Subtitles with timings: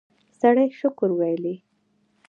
[0.39, 1.55] سړی شکر ویلی.